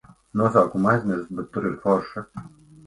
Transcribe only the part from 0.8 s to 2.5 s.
aizmirsu, bet tur ir forši.